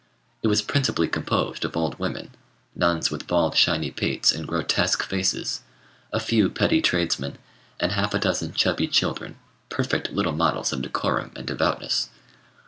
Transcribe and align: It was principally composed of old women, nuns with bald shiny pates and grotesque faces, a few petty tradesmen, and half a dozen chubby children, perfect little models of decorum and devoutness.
It 0.41 0.47
was 0.47 0.63
principally 0.63 1.07
composed 1.07 1.63
of 1.63 1.77
old 1.77 1.99
women, 1.99 2.31
nuns 2.73 3.11
with 3.11 3.27
bald 3.27 3.55
shiny 3.55 3.91
pates 3.91 4.31
and 4.31 4.47
grotesque 4.47 5.03
faces, 5.03 5.61
a 6.11 6.19
few 6.19 6.49
petty 6.49 6.81
tradesmen, 6.81 7.37
and 7.79 7.91
half 7.91 8.15
a 8.15 8.19
dozen 8.19 8.53
chubby 8.53 8.87
children, 8.87 9.37
perfect 9.69 10.09
little 10.11 10.33
models 10.33 10.73
of 10.73 10.81
decorum 10.81 11.31
and 11.35 11.45
devoutness. 11.45 12.09